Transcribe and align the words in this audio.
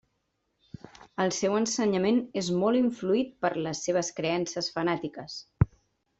El 1.25 1.33
seu 1.39 1.57
ensenyament 1.59 2.17
és 2.43 2.49
molt 2.63 2.81
influït 2.81 3.37
per 3.45 3.53
les 3.67 3.83
seves 3.91 4.11
creences 4.23 4.71
fanàtiques. 4.79 5.39